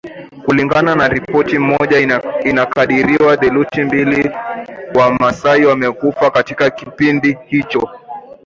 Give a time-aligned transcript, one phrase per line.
[0.45, 1.99] Kulingana na ripoti moja
[2.45, 7.89] inakadiriwa theluthi mbili ya Wamaasai walikufa katika kipindi hicho